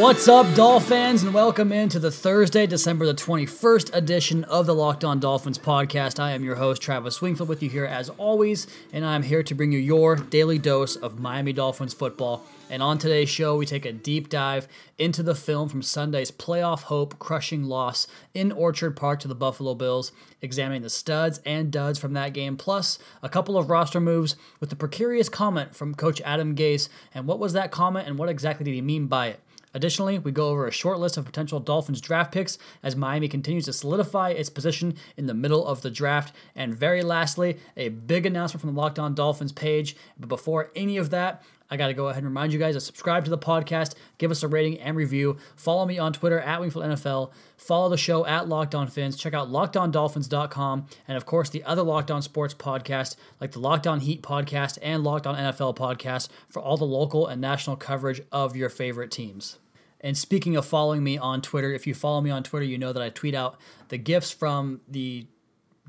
[0.00, 5.04] What's up, Dolphins, and welcome into the Thursday, December the 21st edition of the Locked
[5.04, 6.18] On Dolphins podcast.
[6.18, 9.54] I am your host, Travis Wingfield, with you here as always, and I'm here to
[9.54, 12.46] bring you your daily dose of Miami Dolphins football.
[12.70, 16.84] And on today's show, we take a deep dive into the film from Sunday's playoff
[16.84, 21.98] hope crushing loss in Orchard Park to the Buffalo Bills, examining the studs and duds
[21.98, 26.22] from that game, plus a couple of roster moves with the precarious comment from Coach
[26.22, 26.88] Adam Gase.
[27.14, 29.40] And what was that comment and what exactly did he mean by it?
[29.72, 33.66] Additionally, we go over a short list of potential Dolphins draft picks as Miami continues
[33.66, 36.34] to solidify its position in the middle of the draft.
[36.56, 39.96] And very lastly, a big announcement from the Locked On Dolphins page.
[40.18, 42.80] But before any of that, I got to go ahead and remind you guys to
[42.80, 45.36] subscribe to the podcast, give us a rating and review.
[45.54, 47.30] Follow me on Twitter at Wingfield NFL.
[47.56, 49.16] Follow the show at Locked On Fins.
[49.16, 50.86] Check out LockedOnDolphins.com.
[51.06, 54.78] And of course, the other Locked On Sports podcast, like the Locked On Heat podcast
[54.82, 59.10] and Locked On NFL podcast, for all the local and national coverage of your favorite
[59.10, 59.58] teams.
[60.00, 62.92] And speaking of following me on Twitter, if you follow me on Twitter, you know
[62.92, 65.26] that I tweet out the gifts from the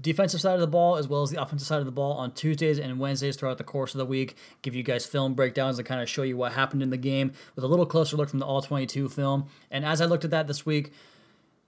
[0.02, 2.32] defensive side of the ball as well as the offensive side of the ball on
[2.32, 4.36] Tuesdays and Wednesdays throughout the course of the week.
[4.62, 7.34] Give you guys film breakdowns and kind of show you what happened in the game
[7.56, 9.48] with a little closer look from the All 22 film.
[9.70, 10.92] And as I looked at that this week,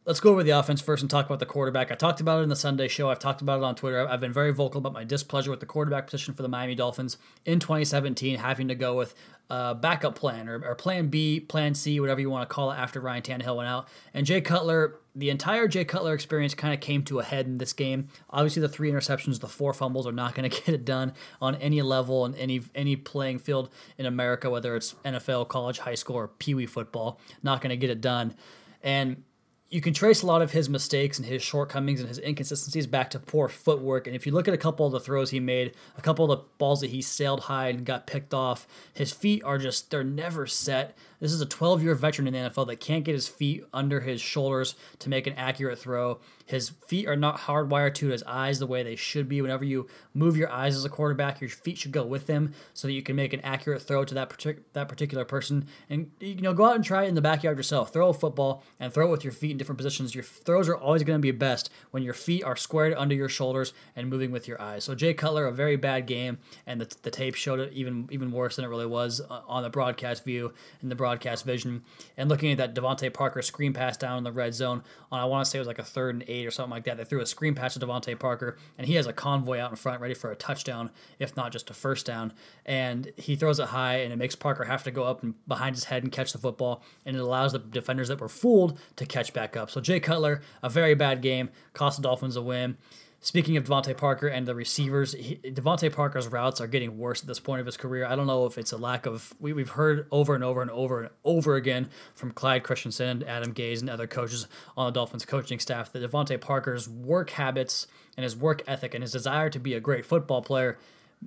[0.06, 1.92] let's go over the offense first and talk about the quarterback.
[1.92, 3.10] I talked about it in the Sunday show.
[3.10, 4.08] I've talked about it on Twitter.
[4.08, 7.18] I've been very vocal about my displeasure with the quarterback position for the Miami Dolphins
[7.46, 9.16] in 2017, having to go with
[9.50, 12.76] a backup plan or, or plan B, plan C, whatever you want to call it
[12.76, 13.88] after Ryan Tannehill went out.
[14.14, 17.58] And Jay Cutler, the entire Jay Cutler experience kind of came to a head in
[17.58, 18.10] this game.
[18.30, 21.56] Obviously, the three interceptions, the four fumbles are not going to get it done on
[21.56, 26.16] any level and any any playing field in America, whether it's NFL, college, high school,
[26.16, 27.20] or Pee Wee football.
[27.42, 28.36] Not going to get it done.
[28.82, 29.24] And
[29.74, 33.10] you can trace a lot of his mistakes and his shortcomings and his inconsistencies back
[33.10, 34.06] to poor footwork.
[34.06, 36.38] And if you look at a couple of the throws he made, a couple of
[36.38, 40.04] the balls that he sailed high and got picked off, his feet are just, they're
[40.04, 40.96] never set.
[41.24, 44.02] This is a 12 year veteran in the NFL that can't get his feet under
[44.02, 46.20] his shoulders to make an accurate throw.
[46.46, 49.42] His feet are not hardwired to his eyes the way they should be.
[49.42, 52.90] Whenever you move your eyes as a quarterback, your feet should go with them so
[52.90, 55.66] that you can make an accurate throw to that partic- that particular person.
[55.90, 57.94] And you know, go out and try it in the backyard yourself.
[57.94, 60.14] Throw a football and throw it with your feet in different positions.
[60.14, 63.30] Your throws are always going to be best when your feet are squared under your
[63.30, 64.84] shoulders and moving with your eyes.
[64.84, 68.30] So Jay Cutler, a very bad game, and the, the tape showed it even even
[68.34, 71.84] worse than it really was uh, on the broadcast view and the broadcast vision.
[72.18, 75.26] And looking at that DeVante Parker screen pass down in the red zone on I
[75.26, 76.98] want to say it was like a third and eight or something like that.
[76.98, 79.76] They threw a screen pass to DeVante Parker, and he has a convoy out in
[79.76, 82.34] front ready for a touchdown, if not just a first down.
[82.66, 85.76] And he throws it high, and it makes Parker have to go up and behind
[85.76, 89.06] his head and catch the football, and it allows the defenders that were fooled to
[89.06, 89.70] catch back up.
[89.70, 92.78] So Jay Cutler, a very bad game, cost the Dolphins a win.
[93.24, 97.28] Speaking of DeVante Parker and the receivers, he, DeVante Parker's routes are getting worse at
[97.28, 98.06] this point of his career.
[98.06, 99.34] I don't know if it's a lack of.
[99.40, 103.54] We, we've heard over and over and over and over again from Clyde Christensen, Adam
[103.54, 104.46] Gase, and other coaches
[104.76, 109.02] on the Dolphins coaching staff that DeVante Parker's work habits and his work ethic and
[109.02, 110.78] his desire to be a great football player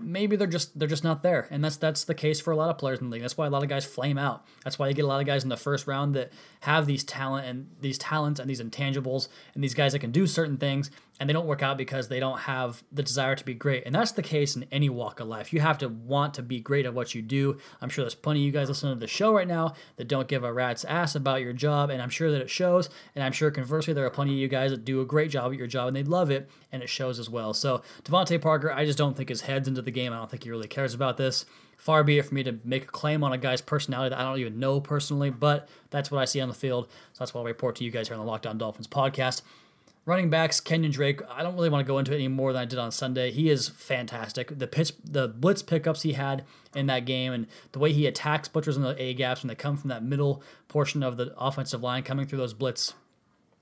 [0.00, 2.68] maybe they're just they're just not there and that's that's the case for a lot
[2.68, 4.88] of players in the league that's why a lot of guys flame out that's why
[4.88, 6.30] you get a lot of guys in the first round that
[6.60, 10.26] have these talent and these talents and these intangibles and these guys that can do
[10.26, 13.54] certain things and they don't work out because they don't have the desire to be
[13.54, 16.42] great and that's the case in any walk of life you have to want to
[16.42, 19.00] be great at what you do i'm sure there's plenty of you guys listening to
[19.00, 22.10] the show right now that don't give a rat's ass about your job and i'm
[22.10, 24.84] sure that it shows and i'm sure conversely there are plenty of you guys that
[24.84, 27.30] do a great job at your job and they love it and it shows as
[27.30, 30.12] well so devante parker i just don't think his head's into the game.
[30.12, 31.46] I don't think he really cares about this.
[31.78, 34.22] Far be it for me to make a claim on a guy's personality that I
[34.22, 36.88] don't even know personally, but that's what I see on the field.
[37.12, 39.42] So that's what I'll report to you guys here on the Locked On Dolphins podcast.
[40.06, 41.20] Running backs, Kenyan Drake.
[41.28, 43.32] I don't really want to go into it any more than I did on Sunday.
[43.32, 44.56] He is fantastic.
[44.56, 46.44] The pitch, the blitz pickups he had
[46.76, 49.56] in that game, and the way he attacks butchers in the A gaps when they
[49.56, 52.94] come from that middle portion of the offensive line, coming through those blitz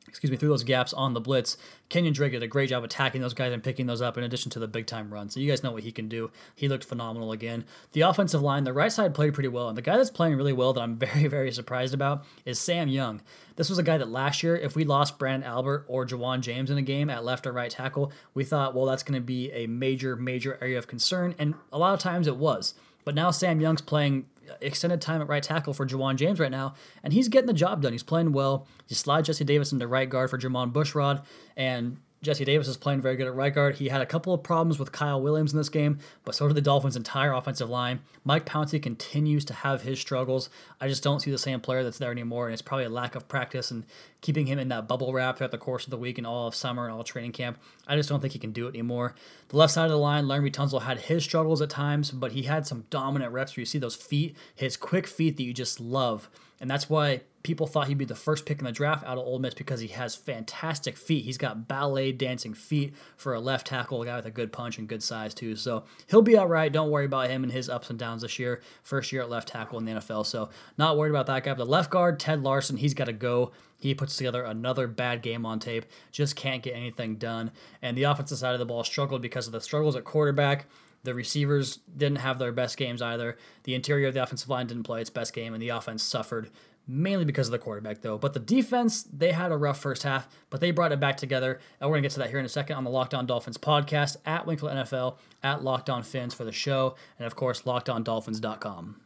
[0.08, 1.56] excuse me, through those gaps on the blitz.
[1.90, 4.50] Kenyan Drake did a great job attacking those guys and picking those up in addition
[4.50, 5.30] to the big time run.
[5.30, 6.30] So you guys know what he can do.
[6.54, 7.64] He looked phenomenal again.
[7.92, 9.68] The offensive line, the right side played pretty well.
[9.68, 12.88] And the guy that's playing really well that I'm very, very surprised about is Sam
[12.88, 13.22] Young.
[13.56, 16.70] This was a guy that last year, if we lost Branden Albert or Ja'Wuan James
[16.70, 19.52] in a game at left or right tackle, we thought, well, that's going to be
[19.52, 21.34] a major, major area of concern.
[21.38, 22.74] And a lot of times it was.
[23.04, 24.26] But now Sam Young's playing
[24.60, 27.82] extended time at right tackle for Ja'Wuan James right now, and he's getting the job
[27.82, 27.92] done.
[27.92, 28.66] He's playing well.
[28.86, 31.22] He slides Jesse Davis into right guard for Jermon Bushrod,
[31.56, 33.76] and Jesse Davis is playing very good at right guard.
[33.76, 36.56] He had a couple of problems with Kyle Williams in this game, but so did
[36.56, 38.00] the Dolphins' entire offensive line.
[38.24, 40.48] Mike Pouncey continues to have his struggles.
[40.80, 43.14] I just don't see the same player that's there anymore, and it's probably a lack
[43.14, 43.84] of practice and
[44.22, 46.54] keeping him in that bubble wrap throughout the course of the week and all of
[46.54, 47.58] summer and all training camp.
[47.86, 49.14] I just don't think he can do it anymore.
[49.48, 52.42] The left side of the line, Laremy Tunsil had his struggles at times, but he
[52.42, 55.78] had some dominant reps where you see those feet, his quick feet that you just
[55.78, 56.30] love.
[56.60, 59.26] And that's why people thought he'd be the first pick in the draft out of
[59.26, 61.24] Ole Miss because he has fantastic feet.
[61.24, 64.78] He's got ballet dancing feet for a left tackle, a guy with a good punch
[64.78, 65.54] and good size too.
[65.54, 66.72] So he'll be all right.
[66.72, 68.62] Don't worry about him and his ups and downs this year.
[68.82, 70.48] First year at left tackle in the NFL, so
[70.78, 71.54] not worried about that guy.
[71.54, 73.52] The left guard, Ted Larsen, he's got to go.
[73.78, 75.84] He puts together another bad game on tape.
[76.10, 77.50] Just can't get anything done.
[77.82, 80.64] And the offensive side of the ball struggled because of the struggles at quarterback.
[81.02, 83.36] The receivers didn't have their best games either.
[83.64, 86.48] The interior of the offensive line didn't play its best game, and the offense suffered
[86.86, 88.18] mainly because of the quarterback, though.
[88.18, 91.60] But the defense, they had a rough first half, but they brought it back together.
[91.80, 93.26] And we're going to get to that here in a second on the Locked On
[93.26, 97.62] Dolphins podcast at Wingfield NFL, at Locked On Fins for the show, and of course,
[97.62, 99.03] lockedondolphins.com.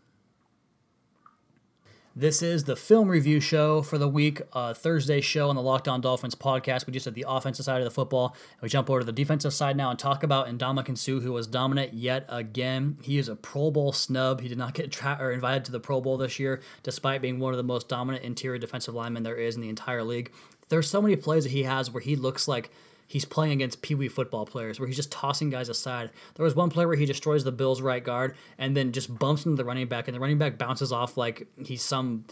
[2.18, 5.86] This is the film review show for the week, uh, Thursday show on the Locked
[5.86, 6.84] On Dolphins podcast.
[6.84, 8.34] We just did the offensive side of the football.
[8.60, 11.46] We jump over to the defensive side now and talk about Ndamukong Suh, who was
[11.46, 12.98] dominant yet again.
[13.02, 14.40] He is a Pro Bowl snub.
[14.40, 17.38] He did not get tra- or invited to the Pro Bowl this year, despite being
[17.38, 20.32] one of the most dominant interior defensive linemen there is in the entire league.
[20.70, 22.72] There's so many plays that he has where he looks like–
[23.08, 26.10] he's playing against Pee Wee football players where he's just tossing guys aside.
[26.36, 29.44] There was one play where he destroys the Bills' right guard and then just bumps
[29.44, 32.26] into the running back, and the running back bounces off like he's some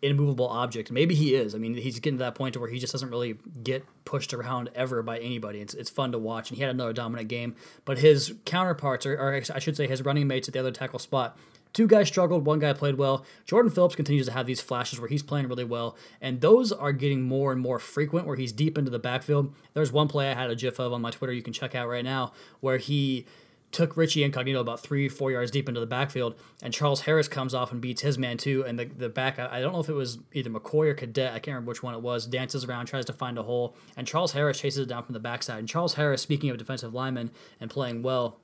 [0.00, 0.90] immovable object.
[0.90, 1.54] Maybe he is.
[1.54, 4.70] I mean, he's getting to that point where he just doesn't really get pushed around
[4.74, 5.60] ever by anybody.
[5.60, 7.54] It's, it's fun to watch, and he had another dominant game.
[7.84, 10.98] But his counterparts, or, or I should say his running mates at the other tackle
[10.98, 11.38] spot,
[11.72, 13.24] Two guys struggled, one guy played well.
[13.46, 16.92] Jordan Phillips continues to have these flashes where he's playing really well, and those are
[16.92, 19.54] getting more and more frequent where he's deep into the backfield.
[19.74, 21.88] There's one play I had a gif of on my Twitter you can check out
[21.88, 23.26] right now where he
[23.72, 27.54] took Richie Incognito about three, four yards deep into the backfield, and Charles Harris comes
[27.54, 28.64] off and beats his man too.
[28.64, 31.38] And the, the back, I don't know if it was either McCoy or Cadet, I
[31.38, 34.32] can't remember which one it was, dances around, tries to find a hole, and Charles
[34.32, 35.58] Harris chases it down from the backside.
[35.58, 37.30] And Charles Harris, speaking of defensive linemen
[37.60, 38.38] and playing well,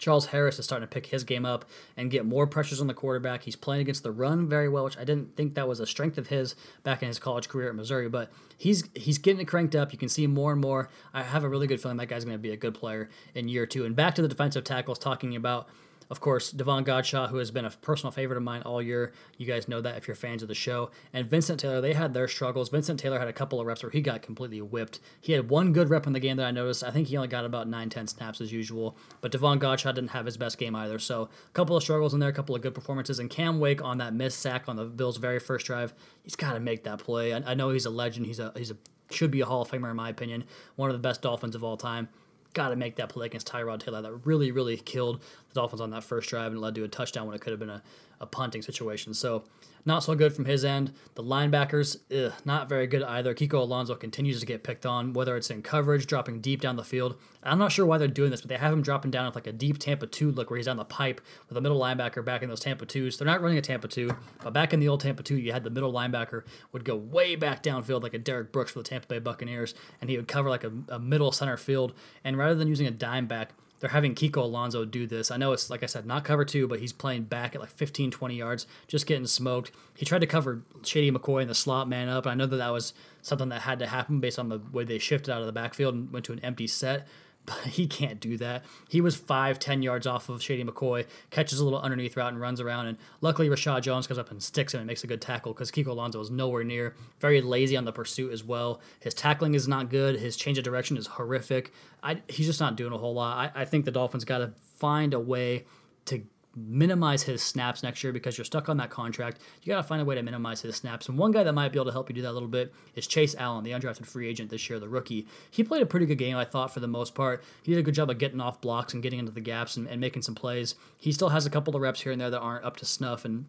[0.00, 1.64] Charles Harris is starting to pick his game up
[1.96, 3.42] and get more pressures on the quarterback.
[3.42, 6.18] He's playing against the run very well, which I didn't think that was a strength
[6.18, 8.08] of his back in his college career at Missouri.
[8.08, 9.92] But he's he's getting it cranked up.
[9.92, 10.88] You can see more and more.
[11.12, 13.48] I have a really good feeling that guy's going to be a good player in
[13.48, 13.84] year two.
[13.84, 15.68] And back to the defensive tackles, talking about
[16.10, 19.12] of course, Davon Godchaux, who has been a personal favorite of mine all year.
[19.38, 20.90] You guys know that if you're fans of the show.
[21.12, 22.68] And Vincent Taylor, they had their struggles.
[22.68, 24.98] Vincent Taylor had a couple of reps where he got completely whipped.
[25.20, 26.82] He had one good rep in the game that I noticed.
[26.82, 28.96] I think he only got about 9 10 snaps as usual.
[29.20, 30.98] But Davon Godchaux didn't have his best game either.
[30.98, 33.20] So a couple of struggles in there, a couple of good performances.
[33.20, 36.54] And Cam Wake on that missed sack on the Bills' very first drive, he's got
[36.54, 37.32] to make that play.
[37.32, 38.26] I, I know he's a legend.
[38.26, 38.76] He's a he's a
[39.12, 40.44] should be a Hall of Famer in my opinion.
[40.76, 42.08] One of the best Dolphins of all time
[42.54, 45.90] got to make that play against Tyrod Taylor that really, really killed the Dolphins on
[45.90, 47.82] that first drive and led to a touchdown when it could have been a,
[48.20, 49.14] a punting situation.
[49.14, 49.44] So
[49.84, 50.92] not so good from his end.
[51.14, 53.34] The linebackers, ugh, not very good either.
[53.34, 56.84] Kiko Alonso continues to get picked on, whether it's in coverage, dropping deep down the
[56.84, 57.16] field.
[57.42, 59.46] I'm not sure why they're doing this, but they have him dropping down with like
[59.46, 62.42] a deep Tampa 2 look where he's on the pipe with a middle linebacker back
[62.42, 63.16] in those Tampa 2s.
[63.16, 64.10] They're not running a Tampa 2,
[64.42, 67.36] but back in the old Tampa 2, you had the middle linebacker would go way
[67.36, 70.50] back downfield like a Derrick Brooks for the Tampa Bay Buccaneers, and he would cover
[70.50, 71.94] like a, a middle center field.
[72.22, 75.30] And rather than using a dime back, they're having Kiko Alonso do this.
[75.30, 77.70] I know it's, like I said, not cover two, but he's playing back at like
[77.70, 79.72] 15, 20 yards, just getting smoked.
[79.96, 82.26] He tried to cover Shady McCoy and the slot man up.
[82.26, 84.84] And I know that that was something that had to happen based on the way
[84.84, 87.08] they shifted out of the backfield and went to an empty set
[87.50, 88.64] but he can't do that.
[88.88, 92.40] He was five, ten yards off of Shady McCoy, catches a little underneath route and
[92.40, 92.86] runs around.
[92.86, 95.70] And luckily, Reshad Jones comes up and sticks him and makes a good tackle because
[95.70, 96.94] Kiko Alonso is nowhere near.
[97.18, 98.80] Very lazy on the pursuit as well.
[99.00, 100.18] His tackling is not good.
[100.18, 101.72] His change of direction is horrific.
[102.02, 103.52] I, he's just not doing a whole lot.
[103.56, 105.64] I, I think the Dolphins got to find a way
[106.06, 106.22] to
[106.56, 109.40] minimize his snaps next year because you're stuck on that contract.
[109.62, 111.08] You got to find a way to minimize his snaps.
[111.08, 112.72] And one guy that might be able to help you do that a little bit
[112.94, 115.26] is Chase Allen, the undrafted free agent this year, the rookie.
[115.50, 117.44] He played a pretty good game, I thought, for the most part.
[117.62, 119.86] He did a good job of getting off blocks and getting into the gaps and,
[119.86, 120.74] and making some plays.
[120.98, 123.24] He still has a couple of reps here and there that aren't up to snuff.
[123.24, 123.46] And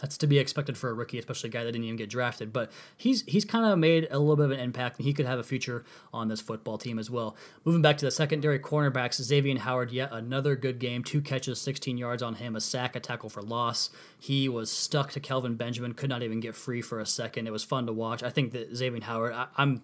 [0.00, 2.52] that's to be expected for a rookie, especially a guy that didn't even get drafted.
[2.52, 5.26] But he's he's kind of made a little bit of an impact, and he could
[5.26, 7.36] have a future on this football team as well.
[7.64, 11.02] Moving back to the secondary cornerbacks, Xavien Howard, yet another good game.
[11.04, 13.90] Two catches, 16 yards on him, a sack, a tackle for loss.
[14.18, 17.46] He was stuck to Kelvin Benjamin, could not even get free for a second.
[17.46, 18.22] It was fun to watch.
[18.22, 19.82] I think that Xavien Howard, I, I'm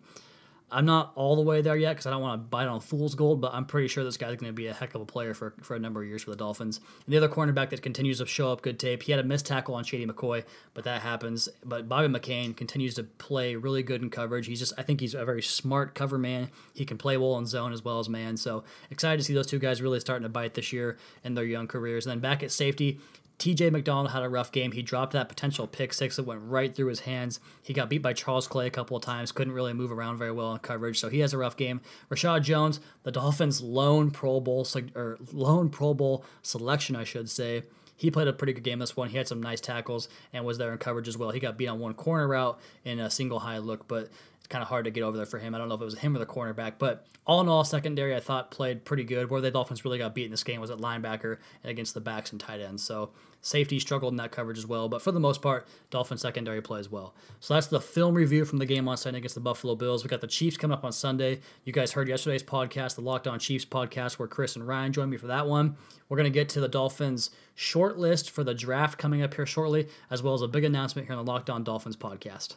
[0.73, 3.15] I'm not all the way there yet because I don't want to bite on fool's
[3.15, 5.35] gold, but I'm pretty sure this guy's going to be a heck of a player
[5.35, 6.81] for, for a number of years for the Dolphins.
[7.07, 9.47] And the other cornerback that continues to show up good tape, he had a missed
[9.47, 11.49] tackle on Shady McCoy, but that happens.
[11.65, 14.47] But Bobby McCain continues to play really good in coverage.
[14.47, 16.51] He's just, I think he's a very smart cover man.
[16.75, 18.37] He can play well in zone as well as man.
[18.37, 21.45] So excited to see those two guys really starting to bite this year in their
[21.45, 22.07] young careers.
[22.07, 23.01] And then back at safety,
[23.41, 24.73] TJ McDonald had a rough game.
[24.73, 27.41] He dropped that potential pick six that went right through his hands.
[27.63, 30.31] He got beat by Charles Clay a couple of times, couldn't really move around very
[30.31, 31.81] well in coverage, so he has a rough game.
[32.11, 37.63] Reshad Jones, the Dolphins' lone Pro Bowl or lone Pro Bowl selection, I should say.
[37.97, 39.09] He played a pretty good game this one.
[39.09, 41.31] He had some nice tackles and was there in coverage as well.
[41.31, 44.11] He got beat on one corner route in a single high look, but
[44.51, 45.55] kind of hard to get over there for him.
[45.55, 48.17] I don't know if it was him or the cornerback, but all in all, secondary
[48.17, 49.31] I thought played pretty good.
[49.31, 52.01] Where the Dolphins really got beat in this game was at linebacker and against the
[52.01, 52.83] backs and tight ends.
[52.83, 56.61] So safety struggled in that coverage as well, but for the most part, Dolphins secondary
[56.61, 57.15] play as well.
[57.39, 60.03] So that's the film review from the game on Sunday against the Buffalo Bills.
[60.03, 61.41] We got the Chiefs coming up on Sunday.
[61.65, 65.13] You guys heard yesterday's podcast, the Locked On Chiefs podcast, where Chris and Ryan joined
[65.13, 65.77] me for that one.
[66.09, 69.87] We're to get to the Dolphins short list for the draft coming up here shortly,
[70.11, 72.57] as well as a big announcement here on the Locked On Dolphins podcast.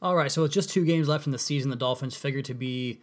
[0.00, 2.54] All right, so with just two games left in the season, the Dolphins figure to
[2.54, 3.00] be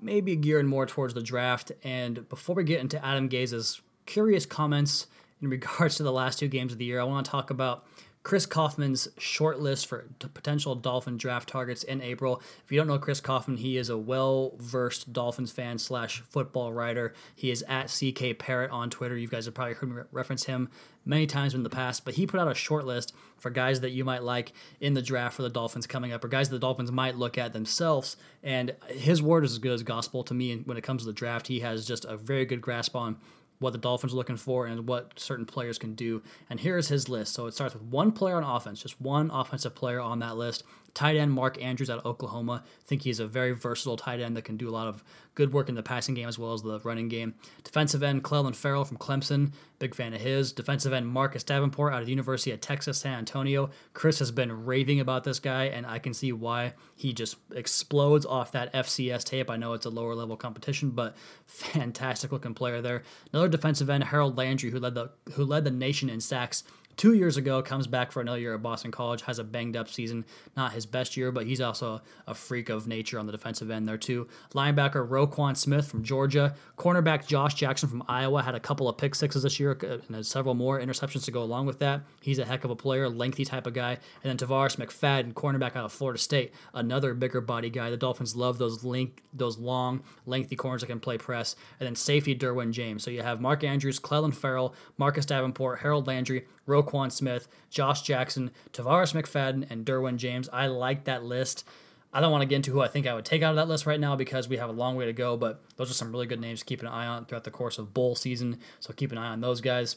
[0.00, 1.72] maybe gearing more towards the draft.
[1.82, 5.08] And before we get into Adam Gase's curious comments
[5.42, 7.84] in regards to the last two games of the year, I want to talk about
[8.26, 10.04] Chris Kaufman's short list for
[10.34, 12.42] potential Dolphin draft targets in April.
[12.64, 17.14] If you don't know Chris Kaufman, he is a well-versed Dolphins fan slash football writer.
[17.36, 19.16] He is at CK Parrot on Twitter.
[19.16, 20.70] You guys have probably heard me reference him
[21.04, 23.90] many times in the past, but he put out a short list for guys that
[23.90, 26.60] you might like in the draft for the Dolphins coming up, or guys that the
[26.66, 28.16] Dolphins might look at themselves.
[28.42, 30.50] And his word is as good as gospel to me.
[30.50, 33.18] And when it comes to the draft, he has just a very good grasp on
[33.58, 36.22] what the Dolphins are looking for and what certain players can do.
[36.50, 37.32] And here's his list.
[37.34, 40.64] So it starts with one player on offense, just one offensive player on that list.
[40.96, 42.64] Tight end Mark Andrews out of Oklahoma.
[42.64, 45.52] I think he's a very versatile tight end that can do a lot of good
[45.52, 47.34] work in the passing game as well as the running game.
[47.64, 49.52] Defensive end Clelin Ferrell from Clemson.
[49.78, 50.52] Big fan of his.
[50.52, 53.68] Defensive end Marcus Davenport out of the University of Texas, San Antonio.
[53.92, 58.24] Chris has been raving about this guy, and I can see why he just explodes
[58.24, 59.50] off that FCS tape.
[59.50, 61.14] I know it's a lower level competition, but
[61.46, 63.02] fantastic looking player there.
[63.34, 66.64] Another defensive end, Harold Landry, who led the who led the nation in sacks
[66.96, 69.88] two years ago, comes back for another year at Boston College, has a banged up
[69.88, 70.24] season,
[70.56, 73.86] not his best year, but he's also a freak of nature on the defensive end
[73.88, 74.26] there too.
[74.54, 79.14] Linebacker Roquan Smith from Georgia, cornerback Josh Jackson from Iowa had a couple of pick
[79.14, 82.02] sixes this year uh, and several more interceptions to go along with that.
[82.20, 83.98] He's a heck of a player, lengthy type of guy.
[84.22, 87.90] And then Tarvarus McFadden, cornerback out of Florida State, another bigger body guy.
[87.90, 91.56] The Dolphins love those link, those long, lengthy corners that can play press.
[91.78, 93.04] And then safety Derwin James.
[93.04, 98.50] So you have Mark Andrews, Clelin Ferrell, Marcus Davenport, Harold Landry, Roquan Smith, Josh Jackson,
[98.72, 100.48] Tarvarus McFadden, and Derwin James.
[100.52, 101.64] I like that list.
[102.12, 103.68] I don't want to get into who I think I would take out of that
[103.68, 106.12] list right now because we have a long way to go, but those are some
[106.12, 108.58] really good names to keep an eye on throughout the course of bowl season.
[108.80, 109.96] So keep an eye on those guys.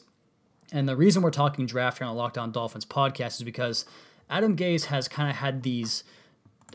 [0.72, 3.86] And the reason we're talking draft here on the Locked On Dolphins podcast is because
[4.28, 6.04] Adam Gase has kind of had these.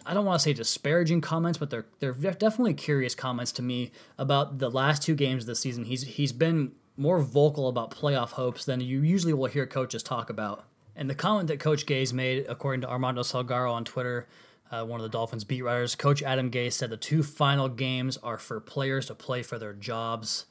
[0.06, 3.92] I don't want to say disparaging comments, but they're they're definitely curious comments to me
[4.18, 5.86] about the last two games of the season.
[5.86, 10.30] He's he's been more vocal about playoff hopes than you usually will hear coaches talk
[10.30, 10.66] about.
[10.96, 14.28] And the comment that Coach Gase made, according to Armando Salguero on Twitter,
[14.72, 18.18] uh, one of the Dolphins beat writers, Coach Adam Gase said the two final games
[18.18, 20.46] are for players to play for their jobs.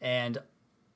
[0.00, 0.38] And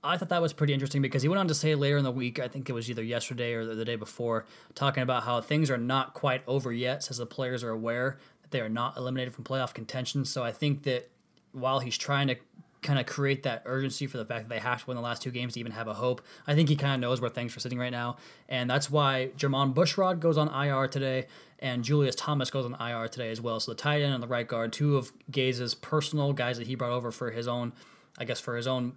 [0.05, 2.11] I thought that was pretty interesting because he went on to say later in the
[2.11, 5.71] week, I think it was either yesterday or the day before, talking about how things
[5.71, 9.35] are not quite over yet, says the players are aware that they are not eliminated
[9.35, 10.25] from playoff contention.
[10.25, 11.11] So I think that
[11.53, 12.37] while he's trying to
[12.83, 15.23] kind of create that urgency for the fact that they have to win the last
[15.23, 16.21] two games to even have a hope.
[16.47, 18.17] I think he kind of knows where things are sitting right now,
[18.49, 21.27] and that's why Jermon Bushrod goes on IR today,
[21.61, 23.61] and Julius Thomas goes on IR today as well.
[23.61, 26.75] So the tight end and the right guard, two of Gase's personal guys that he
[26.75, 27.73] brought over for his own,
[28.19, 28.95] I guess for his own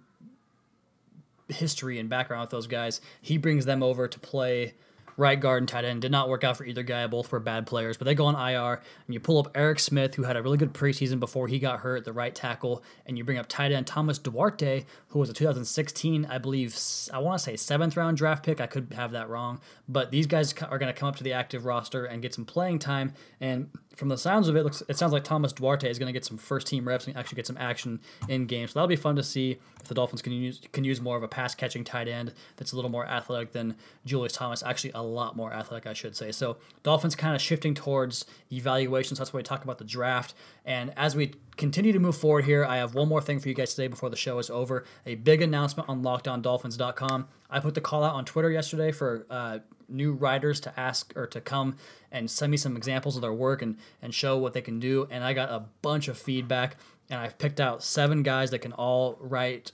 [1.48, 4.74] history and background with those guys, he brings them over to play
[5.16, 6.02] right guard and tight end.
[6.02, 7.06] Did not work out for either guy.
[7.06, 10.14] Both were bad players, but they go on IR, and you pull up Eric Smith,
[10.14, 13.24] who had a really good preseason before he got hurt, the right tackle, and you
[13.24, 14.84] bring up tight end Thomas Duarte,
[15.16, 16.78] who was a 2016, I believe,
[17.10, 18.60] I want to say seventh round draft pick.
[18.60, 21.32] I could have that wrong, but these guys are going to come up to the
[21.32, 23.14] active roster and get some playing time.
[23.40, 26.12] And from the sounds of it, looks it sounds like Thomas Duarte is going to
[26.12, 28.72] get some first team reps and actually get some action in games.
[28.72, 31.22] So that'll be fun to see if the Dolphins can use can use more of
[31.22, 34.62] a pass catching tight end that's a little more athletic than Julius Thomas.
[34.62, 36.30] Actually, a lot more athletic, I should say.
[36.30, 39.18] So Dolphins kind of shifting towards evaluations.
[39.18, 40.34] That's why we talk about the draft.
[40.66, 43.54] And as we continue to move forward here, I have one more thing for you
[43.54, 44.84] guys today before the show is over.
[45.06, 47.28] A big announcement on LockedOnDolphins.com.
[47.50, 49.58] I put the call out on Twitter yesterday for uh,
[49.88, 51.76] new writers to ask or to come
[52.12, 55.08] and send me some examples of their work and, and show what they can do.
[55.10, 56.76] And I got a bunch of feedback,
[57.08, 59.72] and I've picked out seven guys that can all write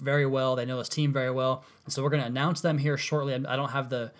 [0.00, 0.56] very well.
[0.56, 1.64] They know this team very well.
[1.84, 3.34] And so we're going to announce them here shortly.
[3.34, 4.12] I don't have the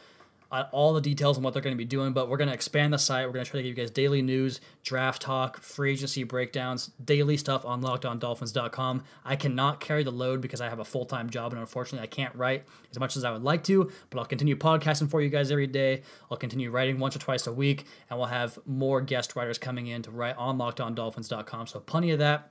[0.50, 2.54] uh, all the details on what they're going to be doing, but we're going to
[2.54, 3.26] expand the site.
[3.26, 6.90] We're going to try to give you guys daily news, draft talk, free agency breakdowns,
[7.04, 9.04] daily stuff on lockedondolphins.com.
[9.25, 12.09] I cannot carry the load because I have a full time job, and unfortunately, I
[12.09, 15.28] can't write as much as I would like to, but I'll continue podcasting for you
[15.28, 16.02] guys every day.
[16.30, 19.87] I'll continue writing once or twice a week, and we'll have more guest writers coming
[19.87, 21.69] in to write on lockedondolphins.com.
[21.69, 22.50] So, plenty of that.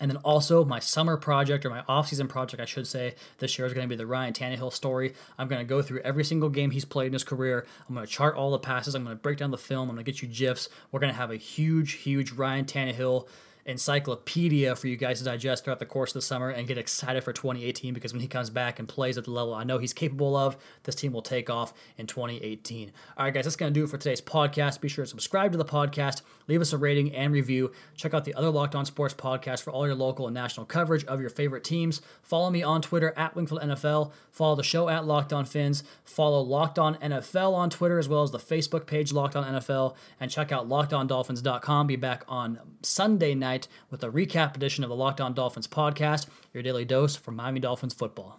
[0.00, 3.66] And then also my summer project or my off-season project, I should say, this year
[3.66, 5.14] is going to be the Ryan Tannehill story.
[5.38, 7.66] I'm going to go through every single game he's played in his career.
[7.88, 8.94] I'm going to chart all the passes.
[8.94, 9.88] I'm going to break down the film.
[9.88, 10.68] I'm going to get you gifs.
[10.92, 13.26] We're going to have a huge, huge Ryan Tannehill
[13.68, 17.22] encyclopedia for you guys to digest throughout the course of the summer and get excited
[17.22, 19.92] for 2018 because when he comes back and plays at the level I know he's
[19.92, 22.92] capable of, this team will take off in 2018.
[23.16, 24.80] All right, guys, that's going to do it for today's podcast.
[24.80, 27.70] Be sure to subscribe to the podcast, leave us a rating and review.
[27.94, 31.04] Check out the other Locked On Sports podcast for all your local and national coverage
[31.04, 32.00] of your favorite teams.
[32.22, 34.12] Follow me on Twitter at Wingfield NFL.
[34.30, 35.84] Follow the show at Locked On Fins.
[36.04, 39.94] Follow Locked On NFL on Twitter as well as the Facebook page Locked On NFL.
[40.20, 41.86] And check out LockedOnDolphins.com.
[41.86, 43.34] Be back on Sunday
[43.90, 47.58] with a recap edition of the Locked On Dolphins podcast, your daily dose for Miami
[47.58, 48.38] Dolphins football.